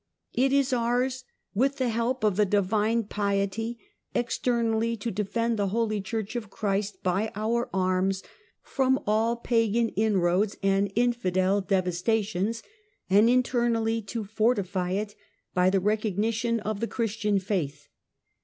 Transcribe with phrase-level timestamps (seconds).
[0.33, 3.77] "It is ours, with the help of the Divine piety,
[4.15, 8.23] externally to defend the Holy Church of Christ by our arms
[8.63, 12.63] from all pagan inroads and infidel devastations,
[13.11, 15.13] and internally to fortify it
[15.53, 17.87] by the recognition of the Christian faith.